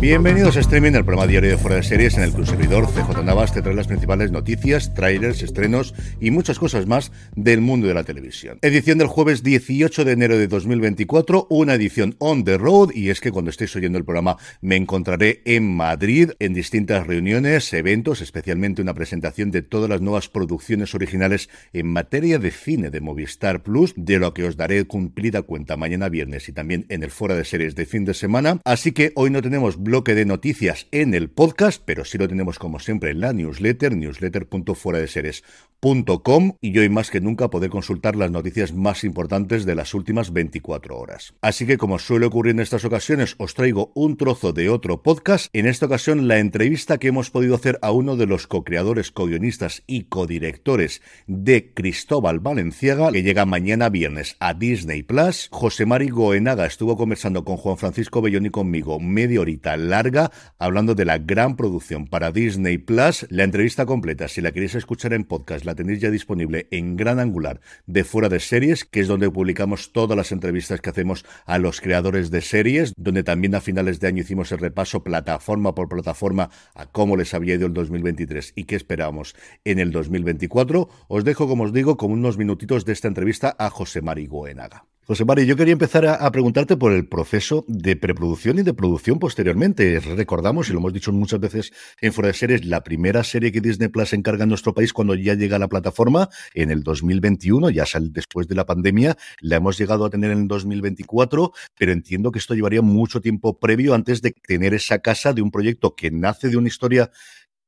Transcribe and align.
Bienvenidos 0.00 0.56
a 0.56 0.60
Streaming, 0.60 0.92
el 0.92 1.04
programa 1.04 1.26
diario 1.26 1.50
de 1.50 1.56
Fuera 1.56 1.76
de 1.76 1.82
Series 1.82 2.18
en 2.18 2.24
el 2.24 2.32
que 2.32 2.40
un 2.40 2.46
servidor 2.46 2.86
CJ 2.86 3.24
Navas 3.24 3.54
te 3.54 3.62
trae 3.62 3.74
las 3.74 3.86
principales 3.86 4.30
noticias, 4.30 4.92
trailers, 4.92 5.42
estrenos 5.42 5.94
y 6.20 6.30
muchas 6.30 6.58
cosas 6.58 6.86
más 6.86 7.12
del 7.34 7.62
mundo 7.62 7.86
de 7.86 7.94
la 7.94 8.04
televisión. 8.04 8.58
Edición 8.60 8.98
del 8.98 9.06
jueves 9.06 9.42
18 9.42 10.04
de 10.04 10.12
enero 10.12 10.36
de 10.36 10.48
2024, 10.48 11.46
una 11.48 11.74
edición 11.74 12.14
on 12.18 12.44
the 12.44 12.58
road 12.58 12.90
y 12.94 13.08
es 13.08 13.20
que 13.20 13.32
cuando 13.32 13.50
estéis 13.50 13.74
oyendo 13.74 13.96
el 13.96 14.04
programa 14.04 14.36
me 14.60 14.76
encontraré 14.76 15.40
en 15.46 15.74
Madrid 15.74 16.32
en 16.38 16.52
distintas 16.52 17.06
reuniones, 17.06 17.72
eventos, 17.72 18.20
especialmente 18.20 18.82
una 18.82 18.94
presentación 18.94 19.50
de 19.50 19.62
todas 19.62 19.88
las 19.88 20.02
nuevas 20.02 20.28
producciones 20.28 20.94
originales 20.94 21.48
en 21.72 21.86
materia 21.86 22.38
de 22.38 22.50
cine 22.50 22.90
de 22.90 23.00
Movistar 23.00 23.62
Plus, 23.62 23.94
de 23.96 24.18
lo 24.18 24.34
que 24.34 24.44
os 24.44 24.58
daré 24.58 24.84
cumplida 24.84 25.40
cuenta 25.40 25.76
mañana 25.78 26.10
viernes 26.10 26.48
y 26.50 26.52
también 26.52 26.84
en 26.90 27.02
el 27.02 27.10
Fuera 27.10 27.34
de 27.34 27.46
Series 27.46 27.74
de 27.74 27.86
fin 27.86 28.04
de 28.04 28.12
semana. 28.12 28.60
Así 28.64 28.92
que 28.92 29.05
hoy 29.14 29.30
no 29.30 29.42
tenemos 29.42 29.82
bloque 29.82 30.14
de 30.14 30.24
noticias 30.24 30.86
en 30.90 31.12
el 31.14 31.30
podcast, 31.30 31.82
pero 31.84 32.04
sí 32.04 32.18
lo 32.18 32.28
tenemos 32.28 32.58
como 32.58 32.78
siempre 32.78 33.10
en 33.10 33.20
la 33.20 33.32
newsletter, 33.32 33.96
newsletter.fueradeseries.com 33.96 36.52
y 36.60 36.78
hoy 36.78 36.88
más 36.88 37.10
que 37.10 37.20
nunca 37.20 37.50
poder 37.50 37.70
consultar 37.70 38.16
las 38.16 38.30
noticias 38.30 38.72
más 38.72 39.04
importantes 39.04 39.66
de 39.66 39.74
las 39.74 39.94
últimas 39.94 40.32
24 40.32 40.98
horas. 40.98 41.34
Así 41.42 41.66
que 41.66 41.78
como 41.78 41.98
suele 41.98 42.26
ocurrir 42.26 42.52
en 42.52 42.60
estas 42.60 42.84
ocasiones, 42.84 43.34
os 43.38 43.54
traigo 43.54 43.92
un 43.94 44.16
trozo 44.16 44.52
de 44.52 44.68
otro 44.68 45.02
podcast, 45.02 45.48
en 45.52 45.66
esta 45.66 45.86
ocasión 45.86 46.28
la 46.28 46.38
entrevista 46.38 46.98
que 46.98 47.08
hemos 47.08 47.30
podido 47.30 47.54
hacer 47.54 47.78
a 47.82 47.92
uno 47.92 48.16
de 48.16 48.26
los 48.26 48.46
co-creadores, 48.46 49.12
co-guionistas 49.12 49.82
y 49.86 50.04
codirectores 50.04 51.02
de 51.26 51.72
Cristóbal 51.72 52.40
Valenciaga, 52.40 53.12
que 53.12 53.22
llega 53.22 53.46
mañana 53.46 53.88
viernes 53.88 54.36
a 54.40 54.54
Disney 54.54 55.02
Plus. 55.02 55.48
José 55.52 55.86
Mari 55.86 56.08
Goenaga 56.08 56.66
estuvo 56.66 56.96
conversando 56.96 57.44
con 57.44 57.56
Juan 57.56 57.76
Francisco 57.76 58.22
Bellón 58.22 58.46
y 58.46 58.50
conmigo 58.50 58.95
media 59.00 59.40
horita 59.40 59.76
larga 59.76 60.30
hablando 60.58 60.94
de 60.94 61.04
la 61.04 61.18
gran 61.18 61.56
producción 61.56 62.06
para 62.06 62.32
Disney 62.32 62.78
Plus. 62.78 63.26
La 63.30 63.44
entrevista 63.44 63.86
completa, 63.86 64.28
si 64.28 64.40
la 64.40 64.52
queréis 64.52 64.74
escuchar 64.74 65.12
en 65.12 65.24
podcast, 65.24 65.64
la 65.64 65.74
tenéis 65.74 66.00
ya 66.00 66.10
disponible 66.10 66.68
en 66.70 66.96
Gran 66.96 67.18
Angular 67.18 67.60
de 67.86 68.04
Fuera 68.04 68.28
de 68.28 68.40
Series, 68.40 68.84
que 68.84 69.00
es 69.00 69.08
donde 69.08 69.30
publicamos 69.30 69.92
todas 69.92 70.16
las 70.16 70.32
entrevistas 70.32 70.80
que 70.80 70.90
hacemos 70.90 71.24
a 71.46 71.58
los 71.58 71.80
creadores 71.80 72.30
de 72.30 72.40
series, 72.40 72.92
donde 72.96 73.22
también 73.22 73.54
a 73.54 73.60
finales 73.60 74.00
de 74.00 74.08
año 74.08 74.22
hicimos 74.22 74.52
el 74.52 74.58
repaso 74.58 75.02
plataforma 75.02 75.74
por 75.74 75.88
plataforma 75.88 76.50
a 76.74 76.86
cómo 76.86 77.16
les 77.16 77.34
había 77.34 77.54
ido 77.54 77.66
el 77.66 77.74
2023 77.74 78.52
y 78.56 78.64
qué 78.64 78.76
esperamos 78.76 79.34
en 79.64 79.78
el 79.78 79.92
2024. 79.92 80.88
Os 81.08 81.24
dejo, 81.24 81.48
como 81.48 81.64
os 81.64 81.72
digo, 81.72 81.96
con 81.96 82.12
unos 82.12 82.38
minutitos 82.38 82.84
de 82.84 82.92
esta 82.92 83.08
entrevista 83.08 83.54
a 83.58 83.70
José 83.70 84.02
Mari 84.02 84.26
Goenaga. 84.26 84.86
José 85.08 85.24
Mari, 85.24 85.46
yo 85.46 85.54
quería 85.54 85.72
empezar 85.72 86.04
a, 86.04 86.14
a, 86.14 86.32
preguntarte 86.32 86.76
por 86.76 86.90
el 86.90 87.06
proceso 87.06 87.64
de 87.68 87.94
preproducción 87.94 88.58
y 88.58 88.64
de 88.64 88.74
producción 88.74 89.20
posteriormente. 89.20 90.00
Recordamos, 90.00 90.68
y 90.68 90.72
lo 90.72 90.80
hemos 90.80 90.92
dicho 90.92 91.12
muchas 91.12 91.38
veces 91.38 91.72
en 92.00 92.12
Fuera 92.12 92.26
de 92.26 92.34
Series, 92.34 92.64
la 92.64 92.82
primera 92.82 93.22
serie 93.22 93.52
que 93.52 93.60
Disney 93.60 93.86
Plus 93.86 94.12
encarga 94.14 94.42
en 94.42 94.48
nuestro 94.48 94.74
país 94.74 94.92
cuando 94.92 95.14
ya 95.14 95.34
llega 95.34 95.54
a 95.54 95.58
la 95.60 95.68
plataforma 95.68 96.28
en 96.54 96.72
el 96.72 96.82
2021, 96.82 97.70
ya 97.70 97.86
sale 97.86 98.08
después 98.10 98.48
de 98.48 98.56
la 98.56 98.66
pandemia, 98.66 99.16
la 99.42 99.54
hemos 99.54 99.78
llegado 99.78 100.06
a 100.06 100.10
tener 100.10 100.32
en 100.32 100.40
el 100.40 100.48
2024, 100.48 101.52
pero 101.78 101.92
entiendo 101.92 102.32
que 102.32 102.40
esto 102.40 102.54
llevaría 102.54 102.82
mucho 102.82 103.20
tiempo 103.20 103.60
previo 103.60 103.94
antes 103.94 104.22
de 104.22 104.32
tener 104.32 104.74
esa 104.74 104.98
casa 104.98 105.32
de 105.32 105.40
un 105.40 105.52
proyecto 105.52 105.94
que 105.94 106.10
nace 106.10 106.48
de 106.48 106.56
una 106.56 106.66
historia 106.66 107.12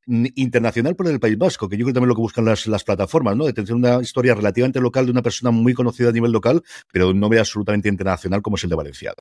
internacional 0.09 0.97
por 0.97 1.07
el 1.07 1.21
País 1.21 1.37
Vasco, 1.37 1.69
que 1.69 1.77
yo 1.77 1.85
creo 1.85 1.95
también 1.95 2.09
lo 2.09 2.15
que 2.15 2.23
buscan 2.23 2.45
las, 2.45 2.67
las 2.67 2.85
plataformas, 2.85 3.37
¿no? 3.37 3.45
De 3.45 3.53
tener 3.53 3.75
una 3.75 4.01
historia 4.01 4.35
relativamente 4.35 4.81
local 4.81 5.05
de 5.07 5.13
una 5.13 5.23
persona 5.23 5.51
muy 5.51 5.75
conocida 5.75 6.09
a 6.09 6.13
nivel 6.13 6.33
local, 6.33 6.63
pero 6.93 7.13
no 7.13 7.29
ve 7.29 7.39
absolutamente 7.39 7.89
internacional 7.89 8.43
como 8.43 8.57
es 8.57 8.65
el 8.65 8.71
de 8.71 8.77
Valenciaga. 8.77 9.17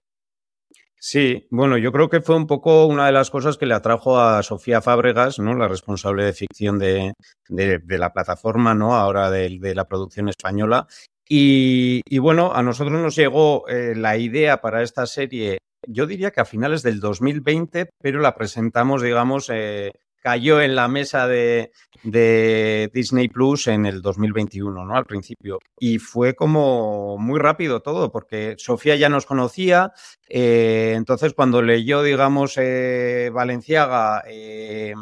Sí, 0.99 1.47
bueno, 1.51 1.77
yo 1.77 1.91
creo 1.91 2.09
que 2.09 2.21
fue 2.21 2.35
un 2.35 2.47
poco 2.47 2.87
una 2.87 3.05
de 3.05 3.11
las 3.11 3.29
cosas 3.29 3.57
que 3.57 3.67
le 3.67 3.75
atrajo 3.75 4.19
a 4.19 4.41
Sofía 4.41 4.81
Fábregas, 4.81 5.37
¿no? 5.37 5.53
La 5.53 5.67
responsable 5.67 6.23
de 6.23 6.33
ficción 6.33 6.79
de, 6.79 7.13
de, 7.49 7.79
de 7.79 7.97
la 7.97 8.11
plataforma, 8.13 8.73
¿no? 8.73 8.95
Ahora 8.95 9.29
de, 9.29 9.59
de 9.59 9.75
la 9.75 9.85
producción 9.87 10.27
española. 10.27 10.87
Y, 11.29 12.01
y, 12.09 12.17
bueno, 12.19 12.53
a 12.53 12.63
nosotros 12.63 12.99
nos 12.99 13.15
llegó 13.15 13.67
eh, 13.67 13.93
la 13.95 14.17
idea 14.17 14.59
para 14.61 14.81
esta 14.81 15.05
serie, 15.05 15.59
yo 15.87 16.07
diría 16.07 16.31
que 16.31 16.41
a 16.41 16.45
finales 16.45 16.83
del 16.83 16.99
2020, 16.99 17.89
pero 18.01 18.19
la 18.19 18.33
presentamos, 18.33 19.01
digamos, 19.01 19.49
eh, 19.53 19.91
cayó 20.21 20.61
en 20.61 20.75
la 20.75 20.87
mesa 20.87 21.27
de, 21.27 21.71
de, 22.03 22.89
Disney 22.93 23.27
Plus 23.27 23.67
en 23.67 23.85
el 23.85 24.01
2021, 24.01 24.85
¿no? 24.85 24.95
Al 24.95 25.05
principio. 25.05 25.59
Y 25.79 25.99
fue 25.99 26.35
como 26.35 27.17
muy 27.17 27.39
rápido 27.39 27.81
todo, 27.81 28.11
porque 28.11 28.55
Sofía 28.57 28.95
ya 28.95 29.09
nos 29.09 29.25
conocía. 29.25 29.91
Eh, 30.27 30.93
entonces, 30.95 31.33
cuando 31.33 31.61
leyó, 31.61 32.03
digamos, 32.03 32.57
eh, 32.57 33.29
Valenciaga. 33.33 34.23
Eh, 34.27 34.93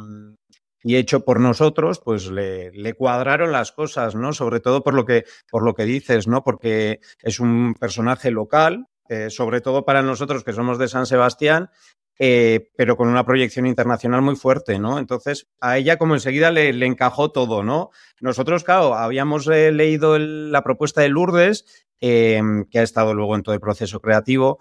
y 0.88 0.98
hecho 0.98 1.26
por 1.26 1.40
nosotros, 1.40 2.00
pues 2.00 2.28
le, 2.28 2.72
le, 2.72 2.94
cuadraron 2.94 3.52
las 3.52 3.72
cosas, 3.72 4.14
¿no? 4.14 4.34
Sobre 4.34 4.60
todo 4.60 4.84
por 4.84 4.94
lo 4.94 5.04
que, 5.04 5.26
por 5.50 5.64
lo 5.64 5.74
que 5.74 5.84
dices, 5.84 6.28
¿no? 6.28 6.44
Porque 6.44 7.00
es 7.24 7.40
un 7.40 7.74
personaje 7.74 8.30
local, 8.30 8.86
sobre 9.30 9.62
todo 9.62 9.84
para 9.84 10.04
nosotros 10.04 10.44
que 10.44 10.54
somos 10.54 10.78
de 10.78 10.88
San 10.88 11.08
Sebastián, 11.08 11.72
eh, 12.20 12.70
pero 12.78 12.98
con 12.98 13.08
una 13.08 13.26
proyección 13.26 13.66
internacional 13.66 14.22
muy 14.22 14.36
fuerte, 14.36 14.80
¿no? 14.80 15.00
Entonces, 15.00 15.48
a 15.60 15.78
ella 15.78 15.98
como 15.98 16.14
enseguida 16.14 16.52
le, 16.52 16.74
le 16.74 16.86
encajó 16.86 17.32
todo, 17.32 17.64
¿no? 17.64 17.92
Nosotros, 18.22 18.64
claro, 18.64 18.96
habíamos 18.96 19.48
eh, 19.48 19.72
leído 19.72 20.16
el, 20.16 20.52
la 20.52 20.64
propuesta 20.64 21.02
de 21.02 21.10
Lourdes, 21.10 21.86
eh, 22.02 22.42
que 22.70 22.80
ha 22.80 22.84
estado 22.84 23.14
luego 23.14 23.36
en 23.36 23.44
todo 23.44 23.56
el 23.56 23.62
proceso 23.62 24.00
creativo, 24.00 24.60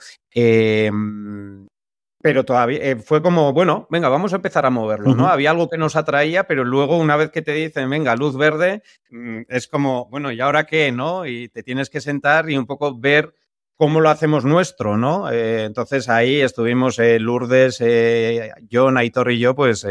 pero 2.25 2.43
todavía 2.47 2.79
eh, 2.81 2.97
fue 2.97 3.21
como, 3.21 3.53
bueno, 3.53 3.87
venga, 3.91 4.09
vamos 4.09 4.33
a 4.33 4.37
empezar 4.37 4.65
a 4.65 4.71
moverlo, 4.71 5.15
¿no? 5.15 5.25
Uh 5.25 5.27
-huh. 5.27 5.33
Había 5.33 5.51
algo 5.51 5.69
que 5.69 5.77
nos 5.77 5.95
atraía, 5.95 6.45
pero 6.45 6.65
luego 6.65 6.97
una 6.97 7.17
vez 7.19 7.31
que 7.31 7.43
te 7.43 7.53
dicen, 7.53 7.91
venga, 7.91 8.17
luz 8.17 8.35
verde, 8.39 8.83
mm, 9.11 9.43
es 9.47 9.69
como, 9.69 10.07
bueno, 10.09 10.33
¿y 10.33 10.41
ahora 10.41 10.65
qué, 10.65 10.91
no? 10.91 11.27
Y 11.27 11.51
te 11.51 11.63
tienes 11.63 11.91
que 11.91 12.01
sentar 12.01 12.49
y 12.49 12.57
un 12.57 12.65
poco 12.65 12.99
ver 12.99 13.35
cómo 13.77 14.01
lo 14.01 14.09
hacemos 14.11 14.45
nuestro, 14.45 14.97
¿no? 14.97 15.31
Eh, 15.31 15.65
entonces 15.65 16.09
ahí 16.09 16.41
estuvimos 16.41 16.99
eh, 16.99 17.19
Lourdes, 17.19 17.81
eh, 17.81 18.51
John, 18.71 18.97
Aitor 18.97 19.33
y 19.33 19.39
yo, 19.39 19.55
pues 19.55 19.87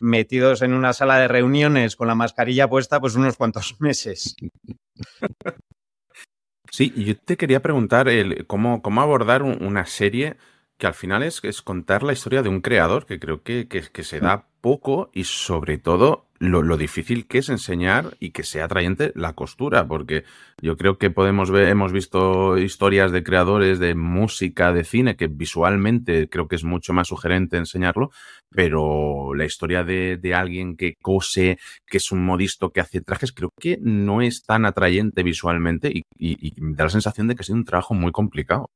metidos 0.00 0.62
en 0.62 0.72
una 0.72 0.92
sala 0.92 1.18
de 1.18 1.28
reuniones 1.28 1.96
con 1.96 2.08
la 2.08 2.14
mascarilla 2.14 2.68
puesta, 2.68 3.00
pues 3.00 3.14
unos 3.14 3.36
cuantos 3.36 3.76
meses. 3.80 4.36
Sí, 6.70 6.92
yo 6.96 7.16
te 7.16 7.36
quería 7.36 7.60
preguntar 7.60 8.08
el, 8.08 8.46
cómo, 8.46 8.80
cómo 8.80 9.02
abordar 9.02 9.42
una 9.42 9.86
serie 9.86 10.36
que 10.78 10.86
al 10.86 10.94
final 10.94 11.22
es, 11.22 11.40
es, 11.42 11.60
contar 11.60 12.02
la 12.02 12.14
historia 12.14 12.42
de 12.42 12.48
un 12.48 12.62
creador, 12.62 13.04
que 13.04 13.20
creo 13.20 13.42
que, 13.42 13.68
que, 13.68 14.02
se 14.02 14.18
da 14.18 14.48
poco 14.62 15.10
y 15.12 15.24
sobre 15.24 15.76
todo 15.76 16.29
lo, 16.40 16.76
difícil 16.78 17.26
que 17.26 17.38
es 17.38 17.50
enseñar 17.50 18.16
y 18.18 18.30
que 18.30 18.44
sea 18.44 18.64
atrayente 18.64 19.12
la 19.14 19.34
costura, 19.34 19.86
porque 19.86 20.24
yo 20.62 20.76
creo 20.76 20.96
que 20.96 21.10
podemos 21.10 21.50
ver, 21.50 21.68
hemos 21.68 21.92
visto 21.92 22.56
historias 22.56 23.12
de 23.12 23.22
creadores 23.22 23.78
de 23.78 23.94
música, 23.94 24.72
de 24.72 24.84
cine, 24.84 25.16
que 25.16 25.28
visualmente 25.28 26.28
creo 26.30 26.48
que 26.48 26.56
es 26.56 26.64
mucho 26.64 26.94
más 26.94 27.08
sugerente 27.08 27.58
enseñarlo, 27.58 28.10
pero 28.48 29.34
la 29.34 29.44
historia 29.44 29.84
de, 29.84 30.16
de 30.16 30.34
alguien 30.34 30.76
que 30.76 30.94
cose, 31.02 31.58
que 31.86 31.98
es 31.98 32.10
un 32.10 32.24
modisto 32.24 32.70
que 32.70 32.80
hace 32.80 33.02
trajes, 33.02 33.32
creo 33.32 33.50
que 33.60 33.78
no 33.82 34.22
es 34.22 34.42
tan 34.42 34.64
atrayente 34.64 35.22
visualmente 35.22 35.90
y, 35.92 36.04
y, 36.18 36.36
y 36.40 36.54
da 36.74 36.84
la 36.84 36.90
sensación 36.90 37.28
de 37.28 37.34
que 37.34 37.42
ha 37.42 37.44
sido 37.44 37.58
un 37.58 37.64
trabajo 37.64 37.92
muy 37.92 38.12
complicado. 38.12 38.70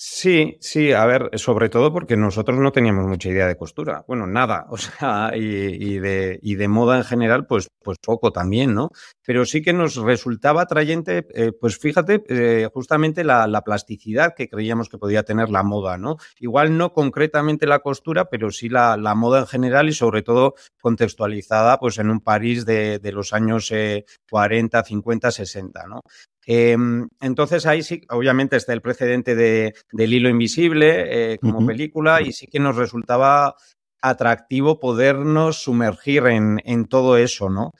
Sí, 0.00 0.56
sí, 0.60 0.92
a 0.92 1.04
ver, 1.06 1.28
sobre 1.40 1.68
todo 1.68 1.92
porque 1.92 2.16
nosotros 2.16 2.56
no 2.60 2.70
teníamos 2.70 3.04
mucha 3.08 3.30
idea 3.30 3.48
de 3.48 3.56
costura. 3.56 4.04
Bueno, 4.06 4.28
nada, 4.28 4.66
o 4.70 4.76
sea, 4.76 5.32
y, 5.34 5.98
de, 5.98 6.38
y 6.40 6.54
de 6.54 6.68
moda 6.68 6.98
en 6.98 7.02
general, 7.04 7.46
pues, 7.46 7.66
pues 7.82 7.98
poco 8.00 8.30
también, 8.30 8.74
¿no? 8.74 8.90
Pero 9.26 9.44
sí 9.44 9.60
que 9.60 9.72
nos 9.72 9.96
resultaba 9.96 10.62
atrayente, 10.62 11.26
eh, 11.34 11.50
pues 11.60 11.78
fíjate, 11.78 12.22
eh, 12.28 12.68
justamente 12.72 13.24
la, 13.24 13.48
la, 13.48 13.62
plasticidad 13.62 14.34
que 14.36 14.48
creíamos 14.48 14.88
que 14.88 14.98
podía 14.98 15.24
tener 15.24 15.50
la 15.50 15.64
moda, 15.64 15.98
¿no? 15.98 16.16
Igual 16.38 16.76
no 16.78 16.92
concretamente 16.92 17.66
la 17.66 17.80
costura, 17.80 18.26
pero 18.26 18.52
sí 18.52 18.68
la, 18.68 18.96
la 18.96 19.16
moda 19.16 19.40
en 19.40 19.46
general 19.48 19.88
y 19.88 19.92
sobre 19.92 20.22
todo 20.22 20.54
contextualizada, 20.80 21.76
pues 21.80 21.98
en 21.98 22.10
un 22.10 22.20
París 22.20 22.64
de, 22.64 23.00
de 23.00 23.10
los 23.12 23.32
años 23.32 23.72
eh, 23.72 24.04
40, 24.30 24.84
50, 24.84 25.32
60, 25.32 25.86
¿no? 25.88 26.02
Eh, 26.50 26.74
entonces 27.20 27.66
ahí 27.66 27.82
sí, 27.82 28.00
obviamente 28.08 28.56
está 28.56 28.72
el 28.72 28.80
precedente 28.80 29.34
de, 29.34 29.74
del 29.92 30.14
hilo 30.14 30.30
invisible 30.30 31.34
eh, 31.34 31.38
como 31.38 31.58
uh 31.58 31.62
-huh. 31.62 31.66
película 31.66 32.22
y 32.22 32.32
sí 32.32 32.46
que 32.46 32.58
nos 32.58 32.76
resultaba 32.76 33.54
atractivo 34.00 34.80
podernos 34.80 35.62
sumergir 35.62 36.26
en, 36.26 36.58
en 36.64 36.86
todo 36.86 37.18
eso, 37.18 37.50
¿no? 37.50 37.72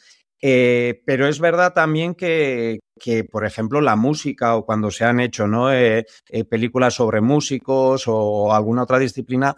Eh, 0.43 1.03
pero 1.07 1.27
es 1.27 1.41
verdad 1.41 1.73
también 1.73 2.15
que, 2.15 2.81
que, 2.99 3.25
por 3.25 3.45
ejemplo, 3.45 3.81
la 3.81 3.97
música 3.97 4.57
o 4.57 4.65
cuando 4.65 4.91
se 4.91 5.05
han 5.05 5.21
hecho 5.21 5.47
¿no? 5.47 5.73
Eh, 5.73 6.07
eh, 6.29 6.45
películas 6.45 6.95
sobre 6.95 7.21
músicos 7.21 8.05
o 8.07 8.53
alguna 8.53 8.83
otra 8.83 8.99
disciplina, 8.99 9.57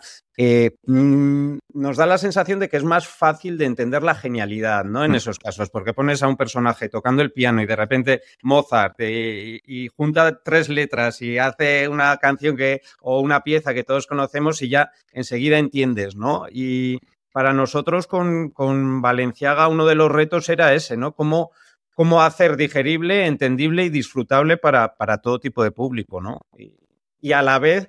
mmm, 0.86 1.58
nos 1.74 1.96
da 1.96 2.06
la 2.06 2.18
sensación 2.18 2.60
de 2.60 2.68
que 2.68 2.76
es 2.76 2.84
más 2.84 3.06
fácil 3.06 3.58
de 3.58 3.66
entender 3.66 4.02
la 4.02 4.14
genialidad 4.14 4.84
¿no? 4.84 5.04
en 5.04 5.14
esos 5.14 5.38
casos, 5.38 5.70
porque 5.70 5.92
pones 5.92 6.22
a 6.22 6.28
un 6.28 6.36
personaje 6.36 6.88
tocando 6.88 7.22
el 7.22 7.32
piano 7.32 7.62
y 7.62 7.66
de 7.66 7.76
repente 7.76 8.22
Mozart 8.42 9.00
y, 9.00 9.60
y 9.66 9.88
junta 9.88 10.40
tres 10.42 10.68
letras 10.68 11.20
y 11.22 11.38
hace 11.38 11.88
una 11.88 12.16
canción 12.16 12.56
que, 12.56 12.80
o 13.00 13.20
una 13.20 13.42
pieza 13.42 13.74
que 13.74 13.84
todos 13.84 14.06
conocemos 14.06 14.62
y 14.62 14.68
ya 14.68 14.90
enseguida 15.12 15.58
entiendes, 15.58 16.16
¿no? 16.16 16.46
Y, 16.50 16.98
para 17.32 17.52
nosotros 17.52 18.06
con, 18.06 18.50
con, 18.50 19.00
Valenciaga 19.02 19.68
uno 19.68 19.86
de 19.86 19.94
los 19.94 20.10
retos 20.10 20.48
era 20.48 20.74
ese, 20.74 20.96
¿no? 20.96 21.14
Cómo, 21.14 21.52
cómo 21.94 22.22
hacer 22.22 22.56
digerible, 22.56 23.26
entendible 23.26 23.84
y 23.84 23.90
disfrutable 23.90 24.56
para, 24.56 24.96
para 24.96 25.18
todo 25.18 25.38
tipo 25.38 25.62
de 25.62 25.70
público, 25.70 26.20
¿no? 26.20 26.40
Y, 26.56 26.74
y, 27.20 27.32
a 27.32 27.42
la 27.42 27.58
vez 27.58 27.88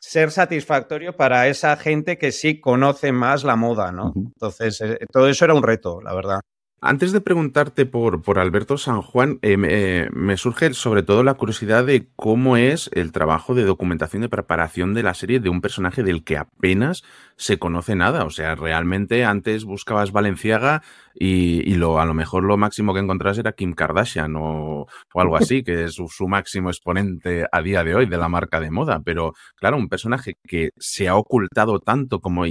ser 0.00 0.30
satisfactorio 0.30 1.16
para 1.16 1.48
esa 1.48 1.76
gente 1.76 2.16
que 2.16 2.32
sí 2.32 2.60
conoce 2.60 3.12
más 3.12 3.44
la 3.44 3.56
moda, 3.56 3.92
¿no? 3.92 4.12
Entonces, 4.16 4.80
eh, 4.80 4.98
todo 5.12 5.28
eso 5.28 5.44
era 5.44 5.54
un 5.54 5.62
reto, 5.62 6.00
la 6.00 6.14
verdad. 6.14 6.40
Antes 6.82 7.12
de 7.12 7.20
preguntarte 7.20 7.84
por, 7.84 8.22
por 8.22 8.38
Alberto 8.38 8.78
San 8.78 9.02
Juan, 9.02 9.38
eh, 9.42 10.08
me, 10.10 10.36
surge 10.38 10.72
sobre 10.72 11.02
todo 11.02 11.22
la 11.22 11.34
curiosidad 11.34 11.84
de 11.84 12.08
cómo 12.16 12.56
es 12.56 12.88
el 12.94 13.12
trabajo 13.12 13.54
de 13.54 13.64
documentación 13.64 14.22
de 14.22 14.30
preparación 14.30 14.94
de 14.94 15.02
la 15.02 15.12
serie 15.12 15.40
de 15.40 15.50
un 15.50 15.60
personaje 15.60 16.02
del 16.02 16.24
que 16.24 16.38
apenas 16.38 17.02
se 17.36 17.58
conoce 17.58 17.96
nada. 17.96 18.24
O 18.24 18.30
sea, 18.30 18.54
realmente 18.54 19.26
antes 19.26 19.66
buscabas 19.66 20.10
Valenciaga 20.10 20.82
y, 21.14 21.74
lo, 21.74 22.00
a 22.00 22.06
lo 22.06 22.14
mejor 22.14 22.44
lo 22.44 22.56
máximo 22.56 22.94
que 22.94 23.00
encontrás 23.00 23.36
era 23.36 23.52
Kim 23.52 23.74
Kardashian 23.74 24.34
o, 24.36 24.86
algo 25.12 25.36
así, 25.36 25.62
que 25.62 25.84
es 25.84 25.92
su, 25.92 26.28
máximo 26.28 26.70
exponente 26.70 27.44
a 27.52 27.60
día 27.60 27.84
de 27.84 27.94
hoy 27.94 28.06
de 28.06 28.16
la 28.16 28.30
marca 28.30 28.58
de 28.58 28.70
moda. 28.70 29.02
Pero 29.04 29.34
claro, 29.56 29.76
un 29.76 29.90
personaje 29.90 30.32
que 30.48 30.70
se 30.78 31.08
ha 31.08 31.16
ocultado 31.16 31.78
tanto 31.78 32.20
como 32.20 32.46